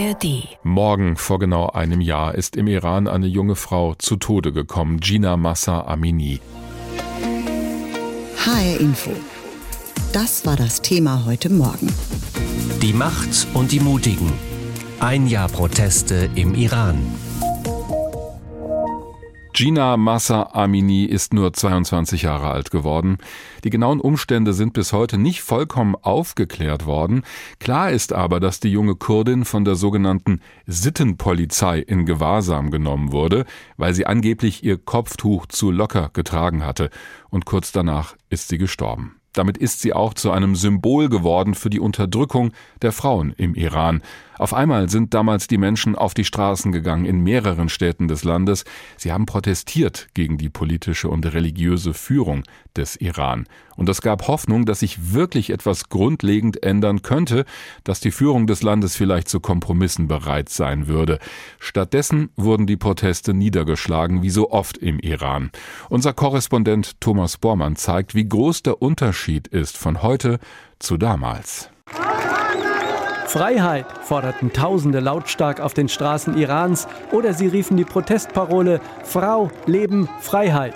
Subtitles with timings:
[0.00, 0.48] ARD.
[0.62, 5.36] Morgen vor genau einem Jahr ist im Iran eine junge Frau zu Tode gekommen, Gina
[5.36, 6.40] Massa Amini.
[8.36, 9.10] HR Info.
[10.12, 11.92] Das war das Thema heute Morgen.
[12.80, 14.32] Die Macht und die Mutigen.
[15.00, 16.98] Ein Jahr Proteste im Iran.
[19.60, 23.18] Gina Massa Amini ist nur 22 Jahre alt geworden.
[23.62, 27.24] Die genauen Umstände sind bis heute nicht vollkommen aufgeklärt worden.
[27.58, 33.44] Klar ist aber, dass die junge Kurdin von der sogenannten Sittenpolizei in Gewahrsam genommen wurde,
[33.76, 36.88] weil sie angeblich ihr Kopftuch zu locker getragen hatte.
[37.28, 39.16] Und kurz danach ist sie gestorben.
[39.34, 44.00] Damit ist sie auch zu einem Symbol geworden für die Unterdrückung der Frauen im Iran.
[44.40, 48.64] Auf einmal sind damals die Menschen auf die Straßen gegangen in mehreren Städten des Landes.
[48.96, 52.44] Sie haben protestiert gegen die politische und religiöse Führung
[52.74, 53.44] des Iran.
[53.76, 57.44] Und es gab Hoffnung, dass sich wirklich etwas grundlegend ändern könnte,
[57.84, 61.18] dass die Führung des Landes vielleicht zu Kompromissen bereit sein würde.
[61.58, 65.50] Stattdessen wurden die Proteste niedergeschlagen, wie so oft im Iran.
[65.90, 70.38] Unser Korrespondent Thomas Bormann zeigt, wie groß der Unterschied ist von heute
[70.78, 71.68] zu damals.
[73.30, 80.08] Freiheit forderten Tausende lautstark auf den Straßen Irans oder sie riefen die Protestparole Frau, Leben,
[80.18, 80.74] Freiheit.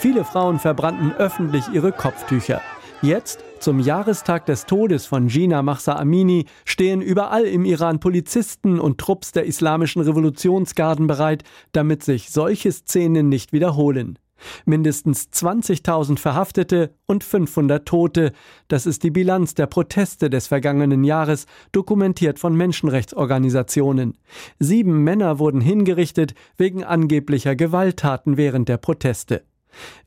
[0.00, 2.60] Viele Frauen verbrannten öffentlich ihre Kopftücher.
[3.00, 8.98] Jetzt, zum Jahrestag des Todes von Gina Mahsa Amini, stehen überall im Iran Polizisten und
[8.98, 14.18] Trupps der islamischen Revolutionsgarden bereit, damit sich solche Szenen nicht wiederholen.
[14.64, 18.32] Mindestens 20.000 Verhaftete und 500 Tote.
[18.68, 24.18] Das ist die Bilanz der Proteste des vergangenen Jahres, dokumentiert von Menschenrechtsorganisationen.
[24.58, 29.42] Sieben Männer wurden hingerichtet wegen angeblicher Gewalttaten während der Proteste.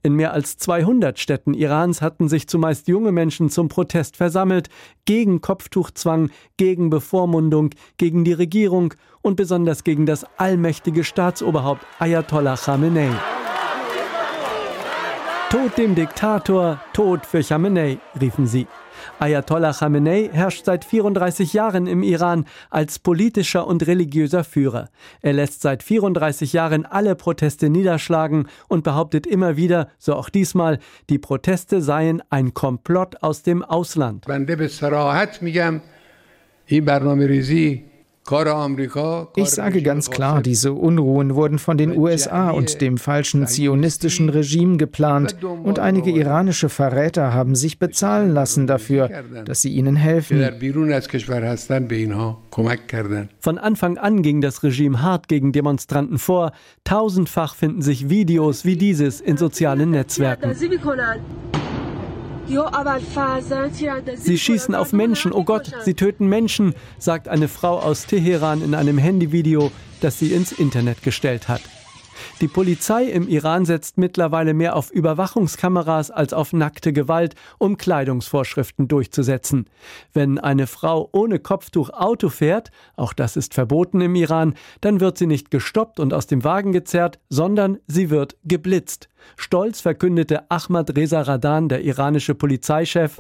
[0.04, 4.70] In mehr als 200 Städten Irans hatten sich zumeist junge Menschen zum Protest versammelt,
[5.06, 13.12] gegen Kopftuchzwang, gegen Bevormundung, gegen die Regierung und besonders gegen das allmächtige Staatsoberhaupt Ayatollah Khamenei.
[15.50, 18.68] Tod dem Diktator, Tod für Khamenei, riefen sie.
[19.18, 24.90] Ayatollah Khamenei herrscht seit 34 Jahren im Iran als politischer und religiöser Führer.
[25.22, 30.80] Er lässt seit 34 Jahren alle Proteste niederschlagen und behauptet immer wieder, so auch diesmal,
[31.10, 34.26] die Proteste seien ein Komplott aus dem Ausland.
[36.66, 36.84] Ich
[39.52, 45.38] sage ganz klar, diese Unruhen wurden von den USA und dem falschen zionistischen Regime geplant
[45.42, 49.10] und einige iranische Verräter haben sich bezahlen lassen dafür,
[49.46, 50.40] dass sie ihnen helfen.
[53.40, 56.52] Von Anfang an ging das Regime hart gegen Demonstranten vor.
[56.84, 60.54] Tausendfach finden sich Videos wie dieses in sozialen Netzwerken.
[64.16, 68.74] Sie schießen auf Menschen, oh Gott, sie töten Menschen, sagt eine Frau aus Teheran in
[68.74, 69.72] einem Handyvideo,
[70.02, 71.62] das sie ins Internet gestellt hat.
[72.42, 78.88] Die Polizei im Iran setzt mittlerweile mehr auf Überwachungskameras als auf nackte Gewalt, um Kleidungsvorschriften
[78.88, 79.66] durchzusetzen.
[80.14, 85.18] Wenn eine Frau ohne Kopftuch Auto fährt, auch das ist verboten im Iran, dann wird
[85.18, 89.10] sie nicht gestoppt und aus dem Wagen gezerrt, sondern sie wird geblitzt.
[89.36, 93.18] Stolz verkündete Ahmad Reza Radan, der iranische Polizeichef.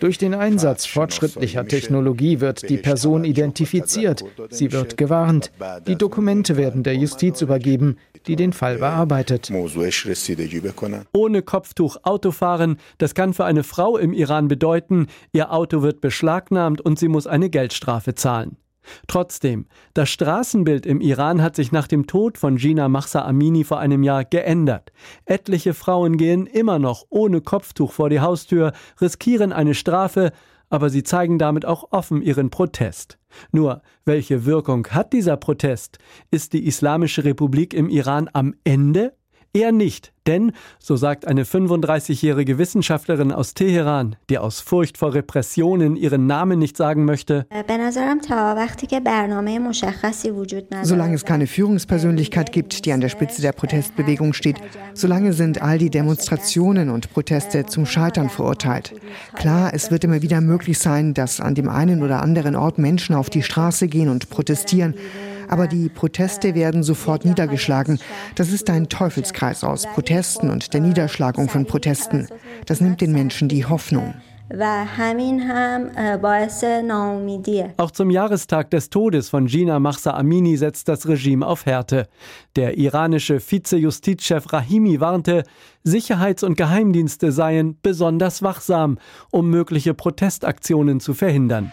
[0.00, 4.24] Durch den Einsatz fortschrittlicher Technologie wird die Person identifiziert.
[4.50, 5.52] Sie wird gewarnt.
[5.86, 9.52] Die Dokumente werden der Justiz übergeben, die den Fall bearbeitet.
[11.12, 16.80] Ohne Kopftuch Autofahren, das kann für eine Frau im Iran bedeuten, ihr Auto wird beschlagnahmt
[16.80, 18.56] und sie muss eine Geldstrafe zahlen.
[19.06, 23.78] Trotzdem, das Straßenbild im Iran hat sich nach dem Tod von Gina Mahsa Amini vor
[23.78, 24.92] einem Jahr geändert.
[25.24, 30.32] Etliche Frauen gehen immer noch ohne Kopftuch vor die Haustür, riskieren eine Strafe,
[30.70, 33.18] aber sie zeigen damit auch offen ihren Protest.
[33.52, 35.98] Nur, welche Wirkung hat dieser Protest?
[36.30, 39.14] Ist die Islamische Republik im Iran am Ende?
[39.56, 40.50] Eher nicht, denn,
[40.80, 46.76] so sagt eine 35-jährige Wissenschaftlerin aus Teheran, die aus Furcht vor Repressionen ihren Namen nicht
[46.76, 47.46] sagen möchte,
[50.82, 54.56] Solange es keine Führungspersönlichkeit gibt, die an der Spitze der Protestbewegung steht,
[54.92, 58.92] solange sind all die Demonstrationen und Proteste zum Scheitern verurteilt.
[59.34, 63.14] Klar, es wird immer wieder möglich sein, dass an dem einen oder anderen Ort Menschen
[63.14, 64.96] auf die Straße gehen und protestieren
[65.48, 67.98] aber die Proteste werden sofort niedergeschlagen.
[68.34, 72.28] Das ist ein Teufelskreis aus Protesten und der Niederschlagung von Protesten.
[72.66, 74.14] Das nimmt den Menschen die Hoffnung.
[77.76, 82.08] Auch zum Jahrestag des Todes von Gina Mahsa Amini setzt das Regime auf Härte.
[82.54, 85.44] Der iranische Vize-Justizchef Rahimi warnte,
[85.82, 88.98] Sicherheits- und Geheimdienste seien besonders wachsam,
[89.30, 91.72] um mögliche Protestaktionen zu verhindern.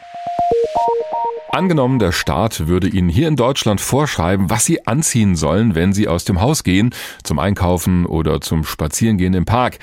[1.52, 6.08] Angenommen, der Staat würde Ihnen hier in Deutschland vorschreiben, was Sie anziehen sollen, wenn Sie
[6.08, 9.80] aus dem Haus gehen, zum Einkaufen oder zum Spazierengehen im Park.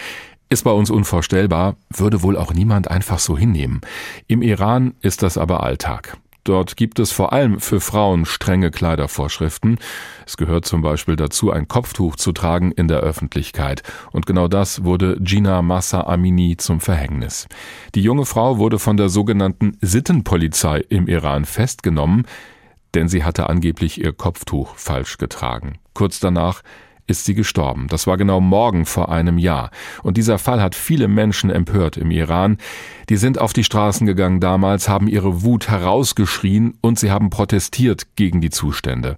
[0.49, 3.83] Ist bei uns unvorstellbar, würde wohl auch niemand einfach so hinnehmen.
[4.29, 6.17] Im Iran ist das aber Alltag.
[6.45, 9.79] Dort gibt es vor allem für Frauen strenge Kleidervorschriften.
[10.27, 13.83] Es gehört zum Beispiel dazu, ein Kopftuch zu tragen in der Öffentlichkeit.
[14.13, 17.49] Und genau das wurde Gina Massa Amini zum Verhängnis.
[17.95, 22.27] Die junge Frau wurde von der sogenannten Sittenpolizei im Iran festgenommen,
[22.95, 25.79] denn sie hatte angeblich ihr Kopftuch falsch getragen.
[25.93, 26.63] Kurz danach
[27.09, 27.89] ist sie gestorben.
[27.89, 29.71] Das war genau morgen vor einem Jahr.
[30.03, 32.59] Und dieser Fall hat viele Menschen empört im Iran.
[33.09, 38.15] Die sind auf die Straßen gegangen damals, haben ihre Wut herausgeschrien und sie haben protestiert
[38.17, 39.17] gegen die Zustände.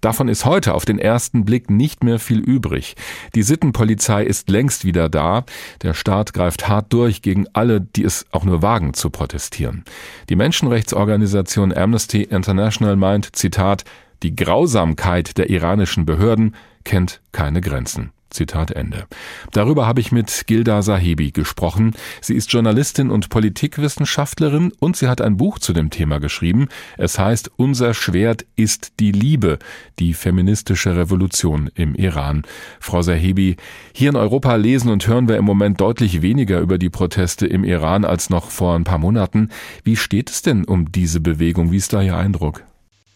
[0.00, 2.94] Davon ist heute auf den ersten Blick nicht mehr viel übrig.
[3.34, 5.44] Die Sittenpolizei ist längst wieder da.
[5.82, 9.84] Der Staat greift hart durch gegen alle, die es auch nur wagen zu protestieren.
[10.28, 13.84] Die Menschenrechtsorganisation Amnesty International meint, Zitat,
[14.22, 16.54] die Grausamkeit der iranischen Behörden
[16.84, 18.12] kennt keine Grenzen.
[18.30, 19.06] Zitat Ende.
[19.52, 21.94] Darüber habe ich mit Gilda Sahibi gesprochen.
[22.20, 26.68] Sie ist Journalistin und Politikwissenschaftlerin und sie hat ein Buch zu dem Thema geschrieben.
[26.96, 29.58] Es heißt Unser Schwert ist die Liebe,
[29.98, 32.42] die feministische Revolution im Iran.
[32.78, 33.56] Frau Sahibi,
[33.92, 37.64] hier in Europa lesen und hören wir im Moment deutlich weniger über die Proteste im
[37.64, 39.48] Iran als noch vor ein paar Monaten.
[39.82, 41.72] Wie steht es denn um diese Bewegung?
[41.72, 42.62] Wie ist da Ihr Eindruck?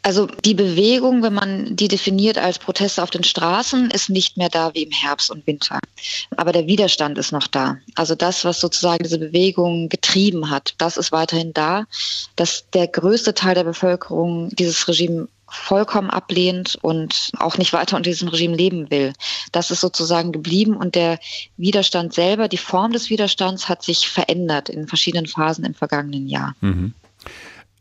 [0.04, 4.50] Also die Bewegung, wenn man die definiert als Proteste auf den Straßen, ist nicht mehr
[4.50, 5.78] da wie im Herbst und Winter.
[6.36, 7.78] Aber der Widerstand ist noch da.
[7.94, 11.86] Also das, was sozusagen diese Bewegung getrieben hat, das ist weiterhin da.
[12.36, 18.10] Dass der größte Teil der Bevölkerung dieses Regime vollkommen ablehnt und auch nicht weiter unter
[18.10, 19.14] diesem Regime leben will.
[19.52, 21.18] Das ist sozusagen geblieben und der
[21.56, 26.54] Widerstand selber, die Form des Widerstands hat sich verändert in verschiedenen Phasen im vergangenen Jahr.
[26.60, 26.92] Mhm.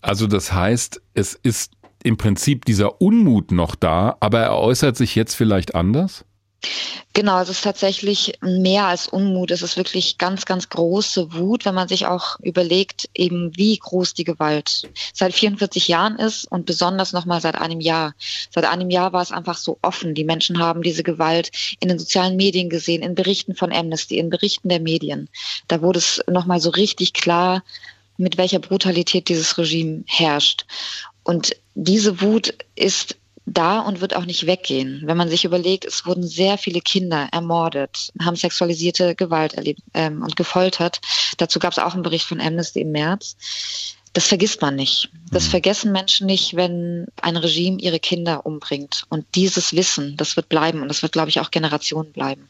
[0.01, 1.71] Also das heißt, es ist
[2.03, 6.25] im Prinzip dieser Unmut noch da, aber er äußert sich jetzt vielleicht anders?
[7.15, 9.51] Genau, es ist tatsächlich mehr als Unmut.
[9.51, 14.15] Es ist wirklich ganz, ganz große Wut, wenn man sich auch überlegt, eben wie groß
[14.15, 18.15] die Gewalt seit 44 Jahren ist und besonders nochmal seit einem Jahr.
[18.50, 20.15] Seit einem Jahr war es einfach so offen.
[20.15, 24.31] Die Menschen haben diese Gewalt in den sozialen Medien gesehen, in Berichten von Amnesty, in
[24.31, 25.29] Berichten der Medien.
[25.67, 27.63] Da wurde es nochmal so richtig klar,
[28.17, 30.65] mit welcher Brutalität dieses Regime herrscht.
[31.23, 35.01] Und diese Wut ist da und wird auch nicht weggehen.
[35.05, 40.21] Wenn man sich überlegt, es wurden sehr viele Kinder ermordet, haben sexualisierte Gewalt erlebt ähm,
[40.21, 41.01] und gefoltert.
[41.37, 43.35] Dazu gab es auch einen Bericht von Amnesty im März.
[44.13, 45.09] Das vergisst man nicht.
[45.31, 45.49] Das mhm.
[45.49, 49.03] vergessen Menschen nicht, wenn ein Regime ihre Kinder umbringt.
[49.09, 52.47] Und dieses Wissen, das wird bleiben und das wird, glaube ich, auch Generationen bleiben.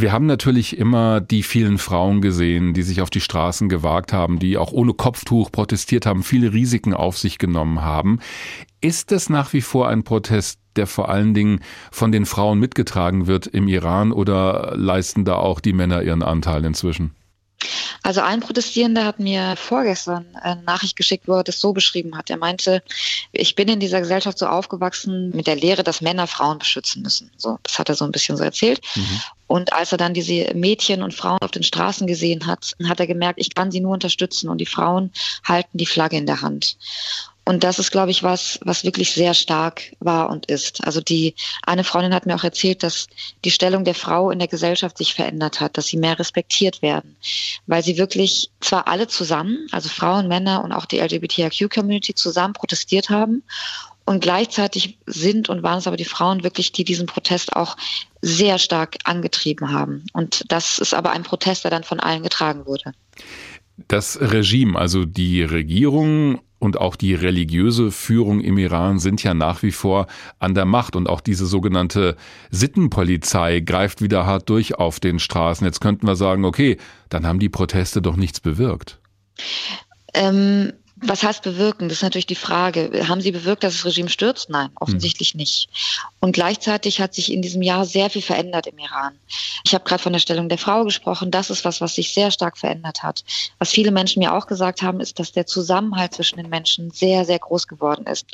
[0.00, 4.38] Wir haben natürlich immer die vielen Frauen gesehen, die sich auf die Straßen gewagt haben,
[4.38, 8.18] die auch ohne Kopftuch protestiert haben, viele Risiken auf sich genommen haben.
[8.80, 11.60] Ist es nach wie vor ein Protest, der vor allen Dingen
[11.90, 16.64] von den Frauen mitgetragen wird im Iran oder leisten da auch die Männer ihren Anteil
[16.64, 17.14] inzwischen?
[18.02, 22.30] Also ein Protestierender hat mir vorgestern eine Nachricht geschickt, wo er das so beschrieben hat.
[22.30, 22.82] Er meinte,
[23.32, 27.30] ich bin in dieser Gesellschaft so aufgewachsen mit der Lehre, dass Männer Frauen beschützen müssen.
[27.36, 28.80] So, das hat er so ein bisschen so erzählt.
[28.94, 29.20] Mhm.
[29.46, 33.06] Und als er dann diese Mädchen und Frauen auf den Straßen gesehen hat, hat er
[33.06, 35.12] gemerkt, ich kann sie nur unterstützen und die Frauen
[35.44, 36.76] halten die Flagge in der Hand.
[37.50, 40.84] Und das ist, glaube ich, was, was wirklich sehr stark war und ist.
[40.84, 43.08] Also die, eine Freundin hat mir auch erzählt, dass
[43.44, 47.16] die Stellung der Frau in der Gesellschaft sich verändert hat, dass sie mehr respektiert werden,
[47.66, 53.10] weil sie wirklich zwar alle zusammen, also Frauen, Männer und auch die LGBTIQ-Community zusammen protestiert
[53.10, 53.42] haben
[54.04, 57.76] und gleichzeitig sind und waren es aber die Frauen wirklich, die diesen Protest auch
[58.22, 60.04] sehr stark angetrieben haben.
[60.12, 62.92] Und das ist aber ein Protest, der dann von allen getragen wurde.
[63.88, 69.64] Das Regime, also die Regierung und auch die religiöse Führung im Iran sind ja nach
[69.64, 70.06] wie vor
[70.38, 72.16] an der Macht und auch diese sogenannte
[72.50, 75.66] Sittenpolizei greift wieder hart durch auf den Straßen.
[75.66, 76.76] Jetzt könnten wir sagen, okay,
[77.08, 79.00] dann haben die Proteste doch nichts bewirkt.
[80.14, 80.72] Ähm,
[81.02, 81.88] was heißt bewirken?
[81.88, 83.08] Das ist natürlich die Frage.
[83.08, 84.50] Haben sie bewirkt, dass das Regime stürzt?
[84.50, 85.38] Nein, offensichtlich hm.
[85.38, 85.68] nicht.
[86.20, 89.14] Und gleichzeitig hat sich in diesem Jahr sehr viel verändert im Iran.
[89.64, 91.30] Ich habe gerade von der Stellung der Frau gesprochen.
[91.30, 93.24] Das ist was, was sich sehr stark verändert hat.
[93.58, 97.24] Was viele Menschen mir auch gesagt haben, ist, dass der Zusammenhalt zwischen den Menschen sehr,
[97.24, 98.26] sehr groß geworden ist.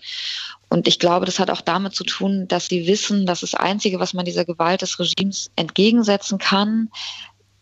[0.69, 4.01] Und ich glaube, das hat auch damit zu tun, dass sie wissen, dass das Einzige,
[4.01, 6.91] was man dieser Gewalt des Regimes entgegensetzen kann,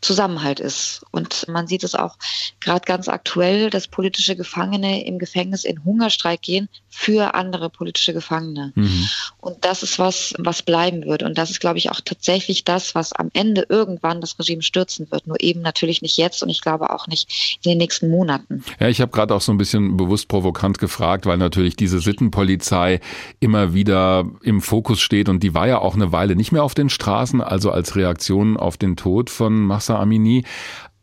[0.04, 1.04] Zusammenhalt ist.
[1.10, 2.16] Und man sieht es auch
[2.60, 8.72] gerade ganz aktuell, dass politische Gefangene im Gefängnis in Hungerstreik gehen für andere politische Gefangene.
[8.74, 9.08] Mhm.
[9.40, 11.22] Und das ist was, was bleiben wird.
[11.22, 15.10] Und das ist, glaube ich, auch tatsächlich das, was am Ende irgendwann das Regime stürzen
[15.10, 15.26] wird.
[15.26, 18.62] Nur eben natürlich nicht jetzt und ich glaube auch nicht in den nächsten Monaten.
[18.78, 23.00] Ja, ich habe gerade auch so ein bisschen bewusst provokant gefragt, weil natürlich diese Sittenpolizei
[23.40, 26.74] immer wieder im Fokus steht und die war ja auch eine Weile nicht mehr auf
[26.74, 30.44] den Straßen, also als Reaktion auf den Tod von Massa Mahsa Amini.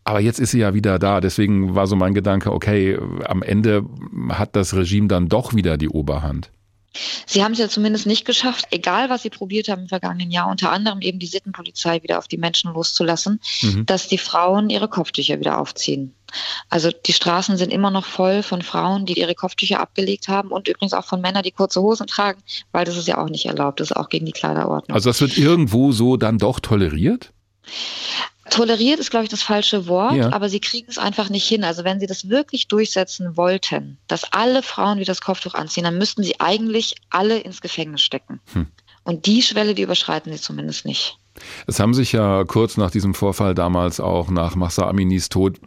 [0.04, 1.22] Aber jetzt ist sie ja wieder da.
[1.22, 3.86] Deswegen war so mein Gedanke, okay, am Ende
[4.30, 6.50] hat das Regime dann doch wieder die Oberhand.
[7.26, 10.50] Sie haben es ja zumindest nicht geschafft, egal was Sie probiert haben im vergangenen Jahr,
[10.50, 13.86] unter anderem eben die Sittenpolizei wieder auf die Menschen loszulassen, mhm.
[13.86, 16.14] dass die Frauen ihre Kopftücher wieder aufziehen.
[16.68, 20.68] Also die Straßen sind immer noch voll von Frauen, die ihre Kopftücher abgelegt haben und
[20.68, 22.42] übrigens auch von Männern, die kurze Hosen tragen,
[22.74, 24.94] weil das ist ja auch nicht erlaubt, das ist auch gegen die Kleiderordnung.
[24.94, 27.32] Also das wird irgendwo so dann doch toleriert?
[28.52, 30.34] Toleriert ist, glaube ich, das falsche Wort, ja.
[30.34, 31.64] aber sie kriegen es einfach nicht hin.
[31.64, 35.98] Also wenn sie das wirklich durchsetzen wollten, dass alle Frauen wieder das Kopftuch anziehen, dann
[35.98, 38.42] müssten sie eigentlich alle ins Gefängnis stecken.
[38.54, 38.68] Hm.
[39.04, 41.18] Und die Schwelle, die überschreiten sie zumindest nicht.
[41.66, 45.58] Es haben sich ja kurz nach diesem Vorfall damals auch nach Massa Aminis Tod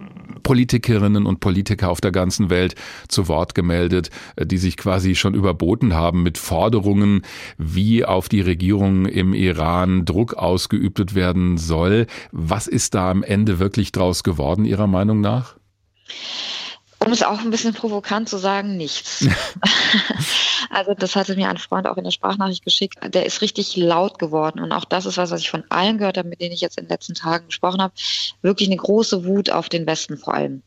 [0.45, 2.77] Politikerinnen und Politiker auf der ganzen Welt
[3.09, 4.11] zu Wort gemeldet,
[4.41, 7.23] die sich quasi schon überboten haben mit Forderungen,
[7.59, 12.07] wie auf die Regierung im Iran Druck ausgeübt werden soll.
[12.31, 15.57] Was ist da am Ende wirklich draus geworden, Ihrer Meinung nach?
[17.05, 19.27] Um es auch ein bisschen provokant zu sagen, nichts.
[20.71, 22.99] also das hatte mir ein Freund auch in der Sprachnachricht geschickt.
[23.03, 24.61] Der ist richtig laut geworden.
[24.61, 26.79] Und auch das ist was, was ich von allen gehört habe, mit denen ich jetzt
[26.79, 27.93] in den letzten Tagen gesprochen habe.
[28.43, 30.63] Wirklich eine große Wut auf den Westen vor allem.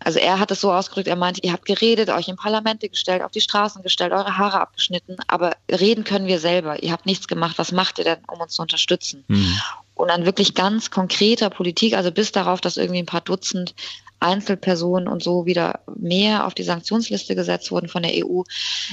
[0.00, 3.22] Also er hat es so ausgedrückt, er meinte, ihr habt geredet, euch in Parlamente gestellt,
[3.22, 5.16] auf die Straßen gestellt, eure Haare abgeschnitten.
[5.28, 6.82] Aber reden können wir selber.
[6.82, 7.58] Ihr habt nichts gemacht.
[7.58, 9.24] Was macht ihr denn, um uns zu unterstützen?
[9.28, 9.60] Mhm
[9.96, 13.74] und an wirklich ganz konkreter Politik, also bis darauf, dass irgendwie ein paar Dutzend
[14.20, 18.42] Einzelpersonen und so wieder mehr auf die Sanktionsliste gesetzt wurden von der EU,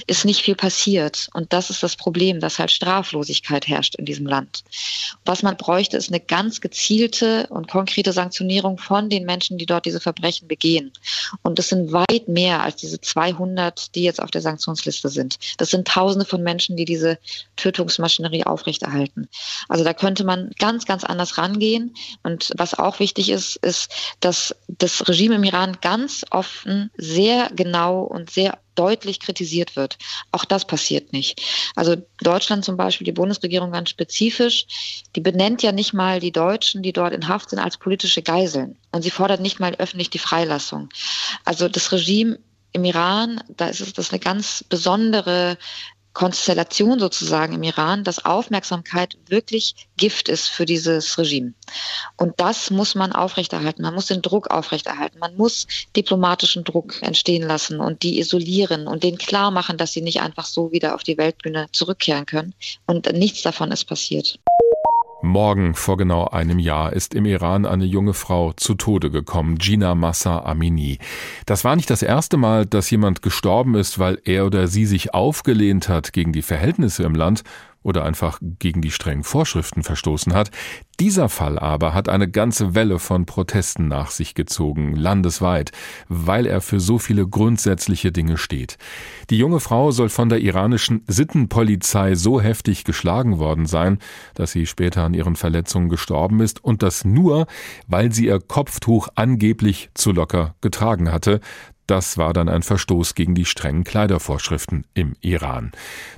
[0.08, 1.30] ist nicht viel passiert.
[1.34, 4.64] Und das ist das Problem, dass halt Straflosigkeit herrscht in diesem Land.
[5.26, 9.86] Was man bräuchte, ist eine ganz gezielte und konkrete Sanktionierung von den Menschen, die dort
[9.86, 10.92] diese Verbrechen begehen.
[11.42, 15.38] Und das sind weit mehr als diese 200, die jetzt auf der Sanktionsliste sind.
[15.58, 17.18] Das sind Tausende von Menschen, die diese
[17.56, 19.30] Tötungsmaschinerie aufrechterhalten.
[19.70, 21.96] Also da könnte man ganz, ganz anders rangehen.
[22.24, 28.02] Und was auch wichtig ist, ist, dass das Regime im Iran ganz offen, sehr genau
[28.02, 29.98] und sehr deutlich kritisiert wird.
[30.34, 31.42] Auch das passiert nicht.
[31.76, 34.66] Also Deutschland zum Beispiel, die Bundesregierung ganz spezifisch,
[35.16, 38.76] die benennt ja nicht mal die Deutschen, die dort in Haft sind, als politische Geiseln.
[38.92, 40.90] Und sie fordert nicht mal öffentlich die Freilassung.
[41.46, 42.40] Also das Regime
[42.74, 45.58] im Iran, da ist es das eine ganz besondere
[46.14, 51.54] Konstellation sozusagen im Iran, dass Aufmerksamkeit wirklich Gift ist für dieses Regime.
[52.18, 53.82] Und das muss man aufrechterhalten.
[53.82, 55.20] Man muss den Druck aufrechterhalten.
[55.20, 60.02] Man muss diplomatischen Druck entstehen lassen und die isolieren und denen klar machen, dass sie
[60.02, 62.54] nicht einfach so wieder auf die Weltbühne zurückkehren können.
[62.86, 64.40] Und nichts davon ist passiert.
[65.24, 69.96] Morgen vor genau einem Jahr ist im Iran eine junge Frau zu Tode gekommen, Gina
[69.96, 71.00] Massa Amini.
[71.46, 75.14] Das war nicht das erste Mal, dass jemand gestorben ist, weil er oder sie sich
[75.14, 77.44] aufgelehnt hat gegen die Verhältnisse im Land
[77.84, 80.50] oder einfach gegen die strengen Vorschriften verstoßen hat.
[81.00, 85.72] Dieser Fall aber hat eine ganze Welle von Protesten nach sich gezogen, landesweit,
[86.08, 88.78] weil er für so viele grundsätzliche Dinge steht.
[89.30, 94.00] Die junge Frau soll von der iranischen Sittenpolizei so heftig geschlagen worden sein,
[94.36, 97.48] dass sie später an ihren Verletzungen gestorben ist und das nur,
[97.88, 101.40] weil sie ihr Kopftuch angeblich zu locker getragen hatte,
[101.88, 105.72] das war dann ein Verstoß gegen die strengen Kleidervorschriften im Iran.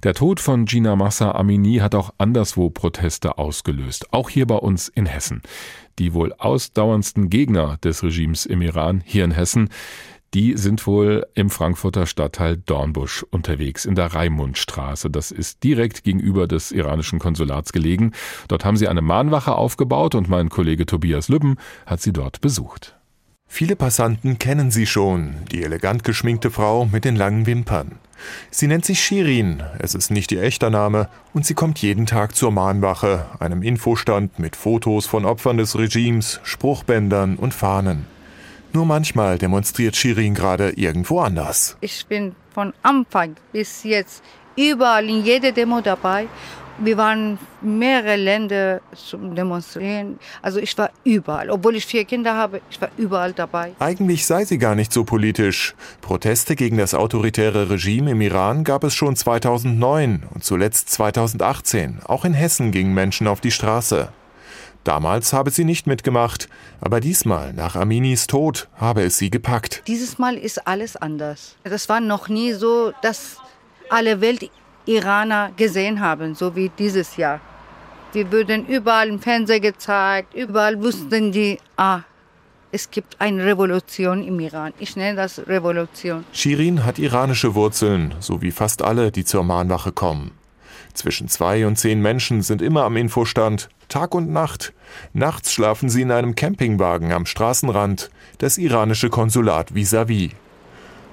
[0.03, 4.87] Der Tod von Gina Massa Amini hat auch anderswo Proteste ausgelöst, auch hier bei uns
[4.87, 5.41] in Hessen.
[5.97, 9.69] Die wohl ausdauerndsten Gegner des Regimes im Iran, hier in Hessen,
[10.35, 15.09] die sind wohl im Frankfurter Stadtteil Dornbusch unterwegs, in der Raimundstraße.
[15.09, 18.11] Das ist direkt gegenüber des iranischen Konsulats gelegen.
[18.49, 21.55] Dort haben sie eine Mahnwache aufgebaut und mein Kollege Tobias Lübben
[21.85, 22.94] hat sie dort besucht.
[23.47, 27.99] Viele Passanten kennen sie schon, die elegant geschminkte Frau mit den langen Wimpern.
[28.51, 32.35] Sie nennt sich Shirin, es ist nicht ihr echter Name, und sie kommt jeden Tag
[32.35, 38.07] zur Mahnwache, einem Infostand mit Fotos von Opfern des Regimes, Spruchbändern und Fahnen.
[38.73, 41.77] Nur manchmal demonstriert Shirin gerade irgendwo anders.
[41.79, 44.21] Ich bin von Anfang bis jetzt
[44.57, 46.27] überall in jeder Demo dabei
[46.77, 50.19] wir waren mehrere Länder zum Demonstrieren.
[50.41, 51.49] Also ich war überall.
[51.49, 53.73] Obwohl ich vier Kinder habe, ich war überall dabei.
[53.79, 55.75] Eigentlich sei sie gar nicht so politisch.
[56.01, 61.99] Proteste gegen das autoritäre Regime im Iran gab es schon 2009 und zuletzt 2018.
[62.05, 64.09] Auch in Hessen gingen Menschen auf die Straße.
[64.83, 66.47] Damals habe sie nicht mitgemacht,
[66.79, 69.81] aber diesmal, nach Aminis Tod, habe es sie gepackt.
[69.87, 71.55] Dieses Mal ist alles anders.
[71.63, 73.37] Das war noch nie so, dass
[73.89, 74.51] alle Welt
[74.85, 77.39] Iraner gesehen haben, so wie dieses Jahr.
[78.13, 82.01] Wir wurden überall im Fernsehen gezeigt, überall wussten die, ah,
[82.71, 84.73] es gibt eine Revolution im Iran.
[84.79, 86.25] Ich nenne das Revolution.
[86.33, 90.31] Shirin hat iranische Wurzeln, so wie fast alle, die zur Mahnwache kommen.
[90.93, 94.73] Zwischen zwei und zehn Menschen sind immer am Infostand, Tag und Nacht.
[95.13, 100.31] Nachts schlafen sie in einem Campingwagen am Straßenrand, das iranische Konsulat vis-à-vis.
[100.31, 100.44] -vis.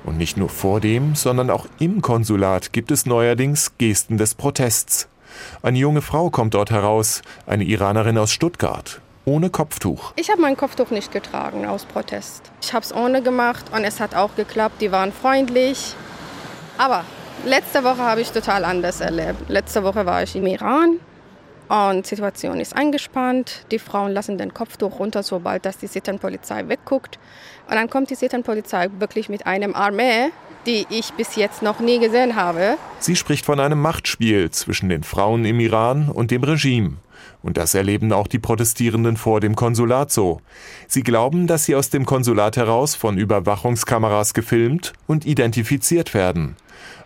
[0.04, 5.09] Und nicht nur vor dem, sondern auch im Konsulat gibt es neuerdings Gesten des Protests.
[5.62, 10.12] Eine junge Frau kommt dort heraus, eine Iranerin aus Stuttgart ohne Kopftuch.
[10.16, 12.50] Ich habe mein Kopftuch nicht getragen aus Protest.
[12.61, 14.80] Ich habe es ohne gemacht und es hat auch geklappt.
[14.80, 15.94] Die waren freundlich.
[16.78, 17.04] Aber
[17.44, 19.49] letzte Woche habe ich total anders erlebt.
[19.49, 20.99] Letzte Woche war ich im Iran
[21.69, 23.64] und die Situation ist eingespannt.
[23.71, 27.19] Die Frauen lassen den Kopftuch runter, sobald dass die Sittenpolizei wegguckt.
[27.69, 30.31] Und dann kommt die Sittenpolizei wirklich mit einem Armee,
[30.66, 32.76] die ich bis jetzt noch nie gesehen habe.
[32.99, 36.99] Sie spricht von einem Machtspiel zwischen den Frauen im Iran und dem Regime.
[37.42, 40.40] Und das erleben auch die Protestierenden vor dem Konsulat so.
[40.87, 46.57] Sie glauben, dass sie aus dem Konsulat heraus von Überwachungskameras gefilmt und identifiziert werden.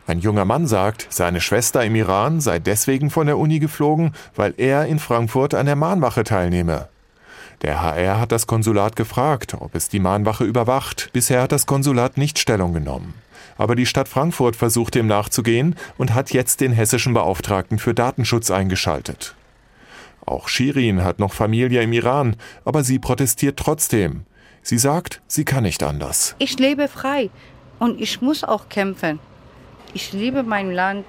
[0.07, 4.55] Ein junger Mann sagt, seine Schwester im Iran sei deswegen von der Uni geflogen, weil
[4.57, 6.89] er in Frankfurt an der Mahnwache teilnehme.
[7.63, 11.11] Der HR hat das Konsulat gefragt, ob es die Mahnwache überwacht.
[11.13, 13.15] Bisher hat das Konsulat nicht Stellung genommen.
[13.59, 18.51] Aber die Stadt Frankfurt versucht dem nachzugehen und hat jetzt den hessischen Beauftragten für Datenschutz
[18.51, 19.35] eingeschaltet.
[20.25, 24.27] Auch Shirin hat noch Familie im Iran, aber sie protestiert trotzdem.
[24.63, 26.37] Sie sagt, sie kann nicht anders.
[26.39, 27.31] Ich lebe frei
[27.79, 29.19] und ich muss auch kämpfen.
[29.95, 31.07] Ich liebe mein Land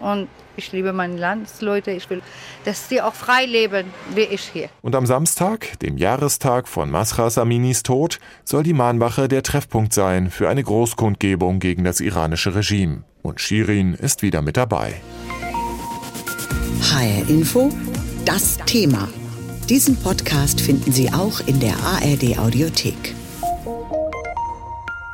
[0.00, 1.92] und ich liebe meine Landsleute.
[1.92, 2.20] Ich will,
[2.64, 4.68] dass sie auch frei leben, wie ich hier.
[4.82, 10.30] Und am Samstag, dem Jahrestag von Masras Aminis Tod, soll die Mahnwache der Treffpunkt sein
[10.30, 13.04] für eine Großkundgebung gegen das iranische Regime.
[13.22, 14.94] Und Shirin ist wieder mit dabei.
[16.90, 17.70] HR Info
[18.24, 19.08] das Thema.
[19.68, 23.17] Diesen Podcast finden Sie auch in der ARD Audiothek.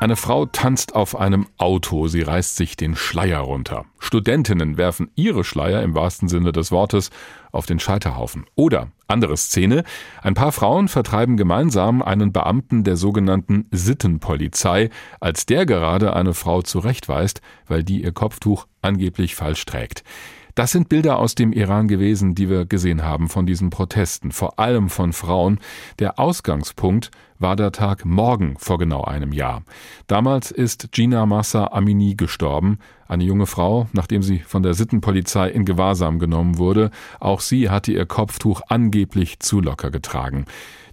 [0.05, 3.87] Eine Frau tanzt auf einem Auto, sie reißt sich den Schleier runter.
[3.99, 7.09] Studentinnen werfen ihre Schleier im wahrsten Sinne des Wortes
[7.53, 8.45] auf den Scheiterhaufen.
[8.55, 9.83] Oder andere Szene,
[10.21, 16.61] ein paar Frauen vertreiben gemeinsam einen Beamten der sogenannten Sittenpolizei, als der gerade eine Frau
[16.61, 20.05] zurechtweist, weil die ihr Kopftuch angeblich falsch trägt.
[20.55, 24.61] Das sind Bilder aus dem Iran gewesen, die wir gesehen haben von diesen Protesten, vor
[24.61, 25.59] allem von Frauen.
[25.99, 29.65] Der Ausgangspunkt war der Tag morgen vor genau einem Jahr.
[30.07, 35.65] Damals ist Gina Massa Amini gestorben, eine junge Frau, nachdem sie von der Sittenpolizei in
[35.65, 36.93] Gewahrsam genommen wurde.
[37.19, 40.45] Auch sie hatte ihr Kopftuch angeblich zu locker getragen.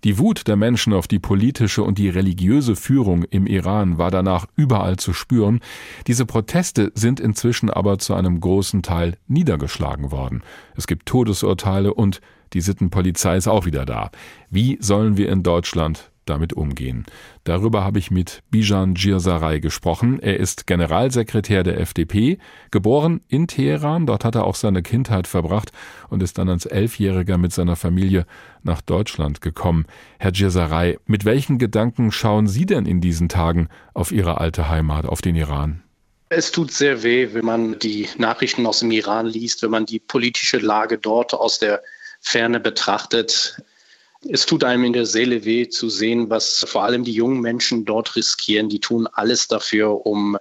[0.03, 4.47] Die Wut der Menschen auf die politische und die religiöse Führung im Iran war danach
[4.55, 5.59] überall zu spüren.
[6.07, 10.41] Diese Proteste sind inzwischen aber zu einem großen Teil niedergeschlagen worden.
[10.75, 12.19] Es gibt Todesurteile und
[12.53, 14.11] die Sittenpolizei ist auch wieder da.
[14.49, 17.05] Wie sollen wir in Deutschland damit umgehen.
[17.43, 20.19] Darüber habe ich mit Bijan Girsaray gesprochen.
[20.19, 22.37] Er ist Generalsekretär der FDP,
[22.69, 24.05] geboren in Teheran.
[24.05, 25.71] Dort hat er auch seine Kindheit verbracht
[26.09, 28.25] und ist dann als Elfjähriger mit seiner Familie
[28.63, 29.85] nach Deutschland gekommen.
[30.19, 35.05] Herr Girsaray, mit welchen Gedanken schauen Sie denn in diesen Tagen auf Ihre alte Heimat,
[35.05, 35.83] auf den Iran?
[36.29, 39.99] Es tut sehr weh, wenn man die Nachrichten aus dem Iran liest, wenn man die
[39.99, 41.81] politische Lage dort aus der
[42.21, 43.57] Ferne betrachtet.
[44.29, 47.85] Es tut einem in der Seele weh zu sehen, was vor allem die jungen Menschen
[47.85, 48.69] dort riskieren.
[48.69, 50.37] Die tun alles dafür, um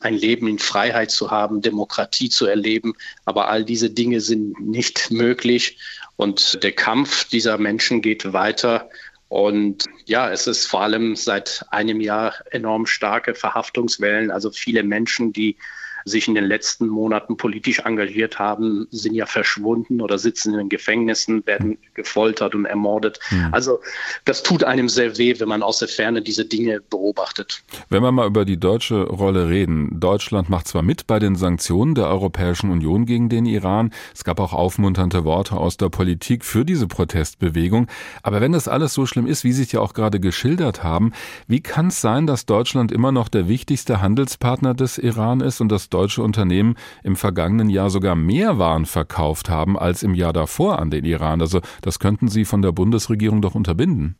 [0.00, 2.94] ein Leben in Freiheit zu haben, Demokratie zu erleben.
[3.24, 5.78] Aber all diese Dinge sind nicht möglich.
[6.16, 8.90] Und der Kampf dieser Menschen geht weiter.
[9.28, 14.30] Und ja, es ist vor allem seit einem Jahr enorm starke Verhaftungswellen.
[14.30, 15.56] Also viele Menschen, die
[16.04, 20.68] sich in den letzten Monaten politisch engagiert haben, sind ja verschwunden oder sitzen in den
[20.68, 23.18] Gefängnissen, werden gefoltert und ermordet.
[23.30, 23.48] Mhm.
[23.52, 23.80] Also
[24.24, 27.62] das tut einem sehr weh, wenn man aus der Ferne diese Dinge beobachtet.
[27.88, 30.00] Wenn wir mal über die deutsche Rolle reden.
[30.00, 33.92] Deutschland macht zwar mit bei den Sanktionen der Europäischen Union gegen den Iran.
[34.14, 37.88] Es gab auch aufmunternde Worte aus der Politik für diese Protestbewegung.
[38.22, 41.12] Aber wenn das alles so schlimm ist, wie Sie es ja auch gerade geschildert haben,
[41.46, 45.70] wie kann es sein, dass Deutschland immer noch der wichtigste Handelspartner des Iran ist und
[45.70, 50.78] dass deutsche Unternehmen im vergangenen Jahr sogar mehr Waren verkauft haben als im Jahr davor
[50.78, 51.40] an den Iran.
[51.40, 54.16] Also das könnten Sie von der Bundesregierung doch unterbinden.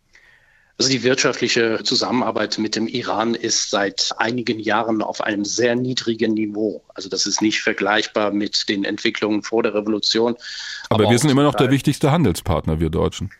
[0.78, 6.32] Also die wirtschaftliche Zusammenarbeit mit dem Iran ist seit einigen Jahren auf einem sehr niedrigen
[6.32, 6.82] Niveau.
[6.94, 10.34] Also das ist nicht vergleichbar mit den Entwicklungen vor der Revolution.
[10.88, 13.30] Aber, aber wir sind immer noch der wichtigste Handelspartner, wir Deutschen.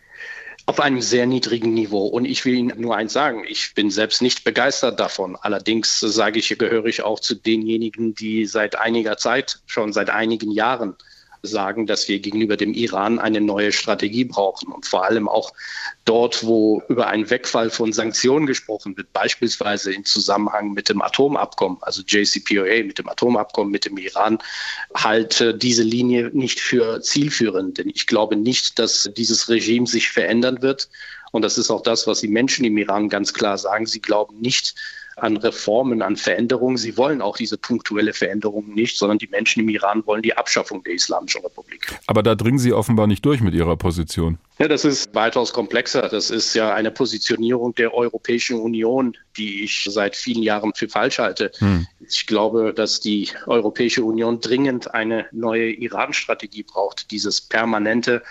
[0.73, 2.07] Auf einem sehr niedrigen Niveau.
[2.07, 5.37] Und ich will Ihnen nur eins sagen, ich bin selbst nicht begeistert davon.
[5.37, 10.51] Allerdings sage ich, gehöre ich auch zu denjenigen, die seit einiger Zeit, schon seit einigen
[10.51, 10.97] Jahren,
[11.43, 15.53] sagen, dass wir gegenüber dem Iran eine neue Strategie brauchen und vor allem auch
[16.05, 21.79] dort, wo über einen Wegfall von Sanktionen gesprochen wird, beispielsweise im Zusammenhang mit dem Atomabkommen,
[21.81, 24.39] also JCPOA, mit dem Atomabkommen mit dem Iran,
[24.95, 27.79] halte diese Linie nicht für zielführend.
[27.79, 30.89] Denn ich glaube nicht, dass dieses Regime sich verändern wird.
[31.33, 33.87] Und das ist auch das, was die Menschen im Iran ganz klar sagen.
[33.87, 34.75] Sie glauben nicht,
[35.23, 36.77] an Reformen, an Veränderungen.
[36.77, 40.83] Sie wollen auch diese punktuelle Veränderung nicht, sondern die Menschen im Iran wollen die Abschaffung
[40.83, 41.87] der Islamischen Republik.
[42.09, 44.39] Aber da dringen Sie offenbar nicht durch mit Ihrer Position.
[44.59, 46.09] Ja, das ist weitaus komplexer.
[46.09, 51.21] Das ist ja eine Positionierung der Europäischen Union, die ich seit vielen Jahren für falsch
[51.21, 51.53] halte.
[51.59, 51.87] Hm.
[52.01, 57.13] Ich glaube, dass die Europäische Union dringend eine neue Iran-Strategie braucht.
[57.13, 58.23] Dieses permanente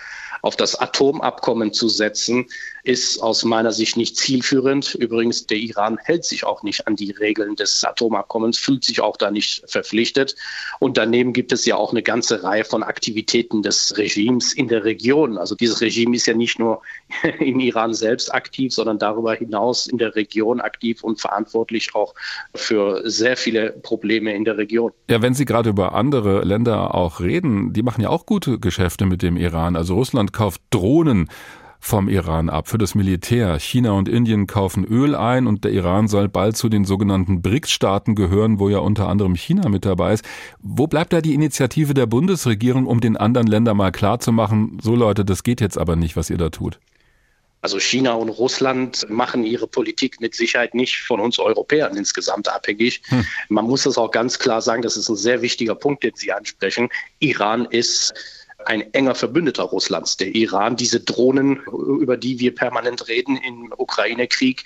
[0.42, 2.46] auf das Atomabkommen zu setzen,
[2.84, 4.94] ist aus meiner Sicht nicht zielführend.
[4.96, 9.16] Übrigens, der Iran hält sich auch nicht an die Regeln des Atomabkommens, fühlt sich auch
[9.16, 10.34] da nicht verpflichtet.
[10.80, 14.84] Und daneben gibt es ja auch eine ganze Reihe von Aktivitäten des Regimes in der
[14.84, 15.38] Region.
[15.38, 16.82] Also dieses Regime ist ja nicht nur
[17.38, 22.14] im Iran selbst aktiv, sondern darüber hinaus in der Region aktiv und verantwortlich auch
[22.54, 24.90] für sehr viele Probleme in der Region.
[25.08, 29.06] Ja, wenn Sie gerade über andere Länder auch reden, die machen ja auch gute Geschäfte
[29.06, 29.76] mit dem Iran.
[29.76, 31.28] Also Russland kauft Drohnen
[31.84, 33.58] vom Iran ab für das Militär.
[33.58, 38.14] China und Indien kaufen Öl ein und der Iran soll bald zu den sogenannten BRICS-Staaten
[38.14, 40.24] gehören, wo ja unter anderem China mit dabei ist.
[40.60, 45.24] Wo bleibt da die Initiative der Bundesregierung, um den anderen Ländern mal klarzumachen, so Leute,
[45.24, 46.78] das geht jetzt aber nicht, was ihr da tut?
[47.62, 53.02] Also China und Russland machen ihre Politik mit Sicherheit nicht von uns Europäern insgesamt abhängig.
[53.06, 53.24] Hm.
[53.48, 56.32] Man muss das auch ganz klar sagen, das ist ein sehr wichtiger Punkt, den Sie
[56.32, 56.88] ansprechen.
[57.20, 58.14] Iran ist
[58.66, 60.76] ein enger Verbündeter Russlands, der Iran.
[60.76, 61.60] Diese Drohnen,
[62.00, 64.64] über die wir permanent reden im Ukraine-Krieg,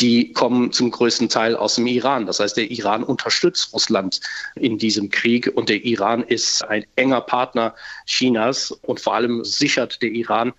[0.00, 2.26] die kommen zum größten Teil aus dem Iran.
[2.26, 4.20] Das heißt, der Iran unterstützt Russland
[4.54, 7.74] in diesem Krieg und der Iran ist ein enger Partner
[8.06, 10.52] Chinas und vor allem sichert der Iran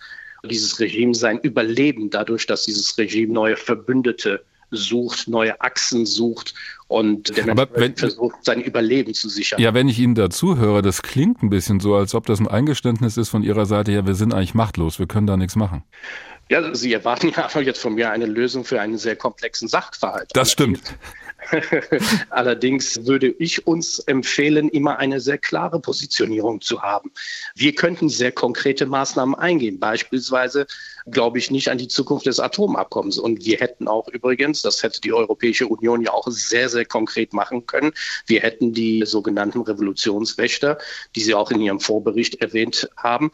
[0.44, 6.54] dieses Regime sein Überleben dadurch, dass dieses Regime neue Verbündete sucht, neue Achsen sucht
[6.88, 9.60] und der Mensch wenn, versucht, sein Überleben zu sichern.
[9.60, 12.48] Ja, wenn ich Ihnen dazu höre, das klingt ein bisschen so, als ob das ein
[12.48, 15.84] Eingeständnis ist von Ihrer Seite, ja, wir sind eigentlich machtlos, wir können da nichts machen.
[16.48, 20.30] Ja, Sie erwarten ja einfach jetzt von mir eine Lösung für einen sehr komplexen Sachverhalt.
[20.32, 20.82] Das stimmt.
[22.30, 27.12] Allerdings würde ich uns empfehlen, immer eine sehr klare Positionierung zu haben.
[27.54, 29.78] Wir könnten sehr konkrete Maßnahmen eingehen.
[29.78, 30.66] Beispielsweise
[31.06, 33.18] glaube ich nicht an die Zukunft des Atomabkommens.
[33.18, 37.32] Und wir hätten auch übrigens, das hätte die Europäische Union ja auch sehr, sehr konkret
[37.32, 37.92] machen können,
[38.26, 40.78] wir hätten die sogenannten Revolutionswächter,
[41.16, 43.30] die Sie auch in Ihrem Vorbericht erwähnt haben,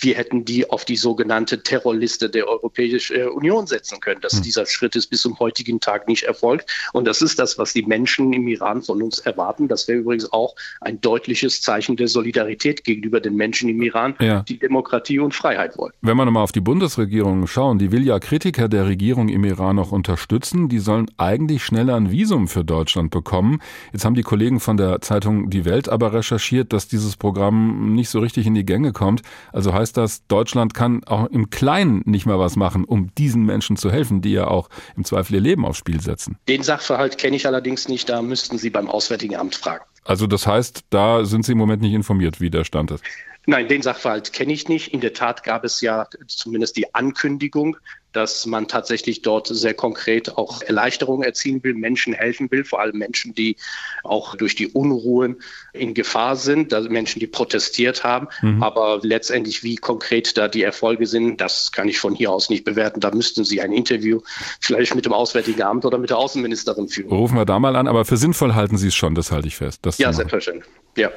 [0.00, 4.20] wir hätten die auf die sogenannte Terrorliste der Europäischen Union setzen können.
[4.20, 4.42] Dass hm.
[4.42, 6.70] dieser Schritt ist bis zum heutigen Tag nicht erfolgt.
[6.92, 9.68] Und das ist das, was die Menschen im Iran von uns erwarten.
[9.68, 14.42] Das wäre übrigens auch ein deutliches Zeichen der Solidarität gegenüber den Menschen im Iran, ja.
[14.42, 15.92] die Demokratie und Freiheit wollen.
[16.02, 17.05] Wenn wir nochmal auf die Bundesregierung
[17.46, 20.68] schauen, die will ja Kritiker der Regierung im Iran noch unterstützen.
[20.68, 23.60] Die sollen eigentlich schneller ein Visum für Deutschland bekommen.
[23.92, 28.10] Jetzt haben die Kollegen von der Zeitung Die Welt aber recherchiert, dass dieses Programm nicht
[28.10, 29.22] so richtig in die Gänge kommt.
[29.52, 33.44] Also heißt heißt das, Deutschland kann auch im Kleinen nicht mehr was machen, um diesen
[33.44, 36.36] Menschen zu helfen, die ja auch im Zweifel ihr Leben aufs Spiel setzen.
[36.48, 39.84] Den Sachverhalt kenne ich allerdings nicht, da müssten Sie beim Auswärtigen Amt fragen.
[40.04, 43.04] Also das heißt, da sind Sie im Moment nicht informiert, wie der Stand ist.
[43.46, 44.92] Nein, den Sachverhalt kenne ich nicht.
[44.92, 47.76] In der Tat gab es ja zumindest die Ankündigung,
[48.16, 52.96] dass man tatsächlich dort sehr konkret auch Erleichterungen erzielen will, Menschen helfen will, vor allem
[52.96, 53.56] Menschen, die
[54.02, 55.36] auch durch die Unruhen
[55.74, 58.28] in Gefahr sind, also Menschen, die protestiert haben.
[58.40, 58.62] Mhm.
[58.62, 62.64] Aber letztendlich, wie konkret da die Erfolge sind, das kann ich von hier aus nicht
[62.64, 63.00] bewerten.
[63.00, 64.22] Da müssten Sie ein Interview
[64.60, 67.10] vielleicht mit dem Auswärtigen Amt oder mit der Außenministerin führen.
[67.10, 69.56] Rufen wir da mal an, aber für sinnvoll halten Sie es schon, das halte ich
[69.56, 69.82] fest.
[69.98, 70.70] ja, selbstverständlich.
[70.96, 71.10] Ja.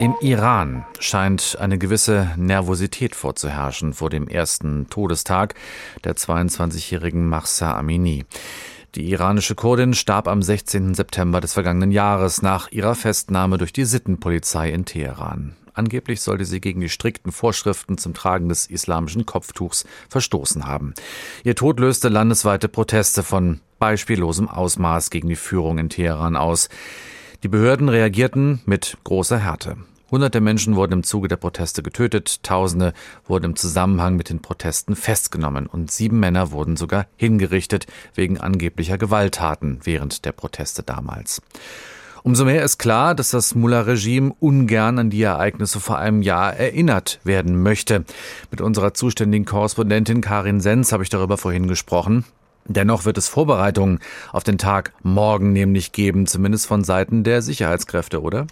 [0.00, 5.54] Im Iran scheint eine gewisse Nervosität vorzuherrschen vor dem ersten Todestag
[6.02, 8.24] der 22-jährigen Mahsa Amini.
[8.96, 10.94] Die iranische Kurdin starb am 16.
[10.94, 15.56] September des vergangenen Jahres nach ihrer Festnahme durch die Sittenpolizei in Teheran.
[15.74, 20.94] Angeblich sollte sie gegen die strikten Vorschriften zum Tragen des islamischen Kopftuchs verstoßen haben.
[21.42, 26.68] Ihr Tod löste landesweite Proteste von beispiellosem Ausmaß gegen die Führung in Teheran aus.
[27.44, 29.76] Die Behörden reagierten mit großer Härte.
[30.10, 32.94] Hunderte Menschen wurden im Zuge der Proteste getötet, Tausende
[33.26, 38.96] wurden im Zusammenhang mit den Protesten festgenommen und sieben Männer wurden sogar hingerichtet wegen angeblicher
[38.96, 41.42] Gewalttaten während der Proteste damals.
[42.22, 47.20] Umso mehr ist klar, dass das Mullah-Regime ungern an die Ereignisse vor einem Jahr erinnert
[47.24, 48.06] werden möchte.
[48.50, 52.24] Mit unserer zuständigen Korrespondentin Karin Sens habe ich darüber vorhin gesprochen.
[52.66, 54.00] Dennoch wird es Vorbereitungen
[54.32, 58.46] auf den Tag morgen nämlich geben, zumindest von Seiten der Sicherheitskräfte, oder?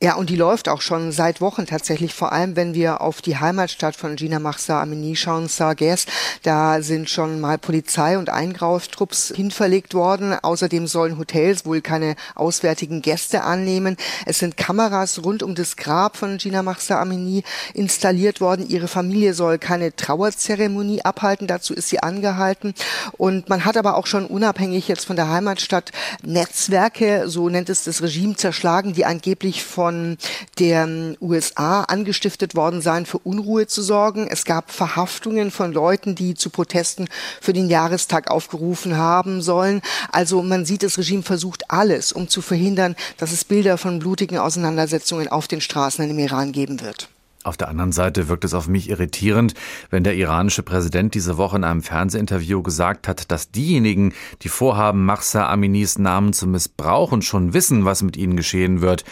[0.00, 3.38] Ja, und die läuft auch schon seit Wochen tatsächlich, vor allem wenn wir auf die
[3.38, 6.06] Heimatstadt von Gina Mahsa Amini schauen, Sarges.
[6.44, 10.36] Da sind schon mal Polizei und Eingreifttrupps hinverlegt worden.
[10.40, 13.96] Außerdem sollen Hotels wohl keine auswärtigen Gäste annehmen.
[14.24, 17.42] Es sind Kameras rund um das Grab von Gina Mahsa Amini
[17.74, 18.68] installiert worden.
[18.68, 21.48] Ihre Familie soll keine Trauerzeremonie abhalten.
[21.48, 22.72] Dazu ist sie angehalten.
[23.16, 25.90] Und man hat aber auch schon unabhängig jetzt von der Heimatstadt
[26.22, 30.18] Netzwerke, so nennt es das Regime, zerschlagen, die angeblich von von
[30.58, 34.28] den USA angestiftet worden sein, für Unruhe zu sorgen.
[34.28, 37.08] Es gab Verhaftungen von Leuten, die zu Protesten
[37.40, 39.80] für den Jahrestag aufgerufen haben sollen.
[40.12, 44.36] Also man sieht, das Regime versucht alles, um zu verhindern, dass es Bilder von blutigen
[44.36, 47.08] Auseinandersetzungen auf den Straßen im Iran geben wird.
[47.48, 49.54] Auf der anderen Seite wirkt es auf mich irritierend,
[49.88, 55.06] wenn der iranische Präsident diese Woche in einem Fernsehinterview gesagt hat, dass diejenigen, die vorhaben,
[55.06, 59.04] Mahsa Aminis Namen zu missbrauchen, schon wissen, was mit ihnen geschehen wird.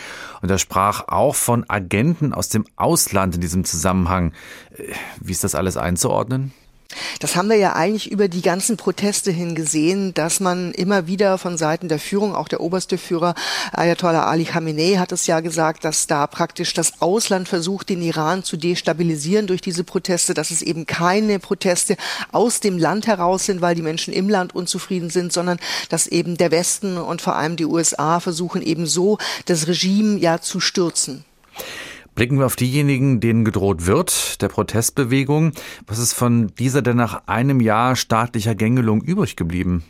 [0.42, 4.32] Und er sprach auch von Agenten aus dem Ausland in diesem Zusammenhang.
[4.76, 6.52] Äh, wie ist das alles einzuordnen?
[7.20, 11.38] Das haben wir ja eigentlich über die ganzen Proteste hin gesehen, dass man immer wieder
[11.38, 13.34] von Seiten der Führung, auch der oberste Führer
[13.72, 18.44] Ayatollah Ali Khamenei hat es ja gesagt, dass da praktisch das Ausland versucht, den Iran
[18.44, 21.96] zu destabilisieren durch diese Proteste, dass es eben keine Proteste
[22.32, 26.36] aus dem Land heraus sind, weil die Menschen im Land unzufrieden sind, sondern dass eben
[26.36, 31.24] der Westen und vor allem die USA versuchen eben so das Regime ja zu stürzen.
[32.16, 35.52] Blicken wir auf diejenigen, denen gedroht wird, der Protestbewegung.
[35.86, 39.84] Was ist von dieser denn nach einem Jahr staatlicher Gängelung übrig geblieben?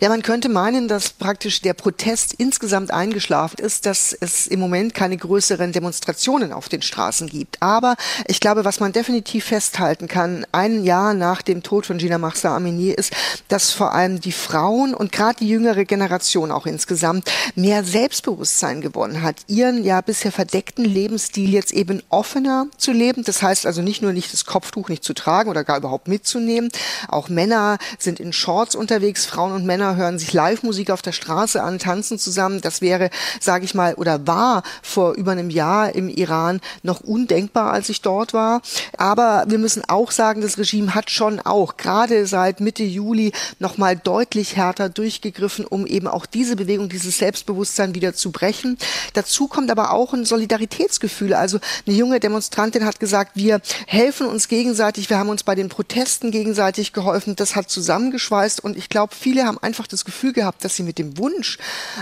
[0.00, 4.94] Ja, man könnte meinen, dass praktisch der Protest insgesamt eingeschlafen ist, dass es im Moment
[4.94, 7.62] keine größeren Demonstrationen auf den Straßen gibt.
[7.62, 12.18] Aber ich glaube, was man definitiv festhalten kann, ein Jahr nach dem Tod von Gina
[12.18, 13.12] Mahsa Amini, ist,
[13.48, 19.22] dass vor allem die Frauen und gerade die jüngere Generation auch insgesamt mehr Selbstbewusstsein gewonnen
[19.22, 23.24] hat, ihren ja bisher verdeckten Lebensstil jetzt eben offener zu leben.
[23.24, 26.70] Das heißt also nicht nur nicht das Kopftuch nicht zu tragen oder gar überhaupt mitzunehmen.
[27.08, 31.12] Auch Männer sind in Shorts unterwegs, Frauen und und Männer hören sich Live-Musik auf der
[31.12, 32.60] Straße an, tanzen zusammen.
[32.60, 37.72] Das wäre, sage ich mal, oder war vor über einem Jahr im Iran noch undenkbar,
[37.72, 38.60] als ich dort war.
[38.98, 43.78] Aber wir müssen auch sagen, das Regime hat schon auch gerade seit Mitte Juli noch
[43.78, 48.78] mal deutlich härter durchgegriffen, um eben auch diese Bewegung, dieses Selbstbewusstsein wieder zu brechen.
[49.14, 51.34] Dazu kommt aber auch ein Solidaritätsgefühl.
[51.34, 55.68] Also eine junge Demonstrantin hat gesagt, wir helfen uns gegenseitig, wir haben uns bei den
[55.68, 57.36] Protesten gegenseitig geholfen.
[57.36, 60.82] Das hat zusammengeschweißt und ich glaube, viele haben haben einfach das Gefühl gehabt, dass sie
[60.82, 61.58] mit dem Wunsch,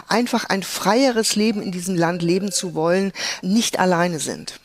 [0.09, 4.61] einfach ein freieres Leben in diesem Land leben zu wollen, nicht alleine sind.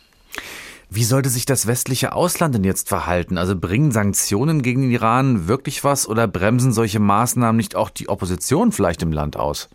[0.90, 3.38] Wie sollte sich das westliche Ausland denn jetzt verhalten?
[3.38, 8.08] Also bringen Sanktionen gegen den Iran wirklich was oder bremsen solche Maßnahmen nicht auch die
[8.08, 9.68] Opposition vielleicht im Land aus?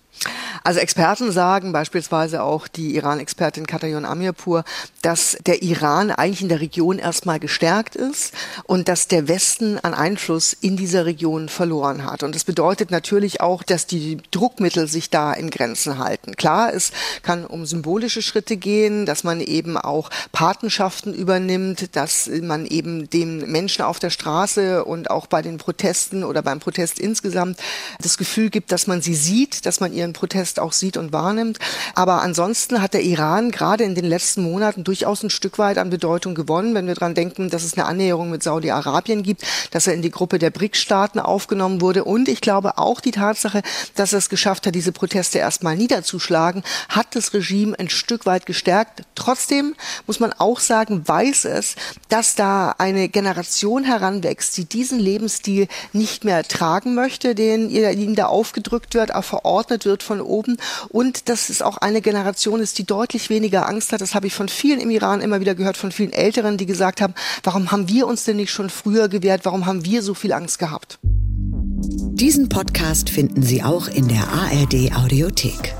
[0.62, 4.64] Also Experten sagen, beispielsweise auch die Iran-Expertin Katayon Amirpur,
[5.01, 9.94] dass der Iran eigentlich in der Region erstmal gestärkt ist und dass der Westen an
[9.94, 12.23] Einfluss in dieser Region verloren hat.
[12.23, 16.37] Und das bedeutet natürlich auch, dass die Druckmittel sich da in Grenzen halten.
[16.37, 16.92] Klar, es
[17.23, 23.51] kann um symbolische Schritte gehen, dass man eben auch Patenschaften übernimmt, dass man eben den
[23.51, 27.59] Menschen auf der Straße und auch bei den Protesten oder beim Protest insgesamt
[28.03, 31.59] das Gefühl gibt, dass man sie sieht, dass man ihren Protest auch sieht und wahrnimmt.
[31.95, 35.91] Aber ansonsten hat der Iran gerade in den letzten Monaten durchaus ein Stück weit an
[35.91, 39.95] Bedeutung gewonnen, wenn wir daran denken, dass es eine Annäherung mit Saudi-Arabien gibt, dass er
[39.95, 42.05] in die Gruppe der BRICS-Staaten aufgenommen wurde.
[42.05, 43.63] Und ich glaube auch die Tatsache,
[43.95, 48.47] dass er es geschafft hat, diese Proteste erstmal niederzuschlagen, hat das Regime ein Stück weit
[48.47, 49.03] gestärkt.
[49.15, 49.75] Trotzdem
[50.07, 51.77] muss man auch sagen, weiß es,
[52.09, 58.27] dass da eine Generation heranwächst, die diesen Lebensstil nicht mehr tragen möchte, den ihnen da
[58.27, 60.57] aufgedrückt wird, auch verordnet wird wird von oben
[60.88, 64.00] und dass es auch eine Generation ist, die deutlich weniger Angst hat.
[64.00, 67.00] Das habe ich von vielen im Iran immer wieder gehört, von vielen Älteren, die gesagt
[67.00, 69.44] haben, warum haben wir uns denn nicht schon früher gewehrt?
[69.44, 70.98] Warum haben wir so viel Angst gehabt?
[71.03, 75.74] Diesen Podcast finden Sie auch in der ARD Audiothek.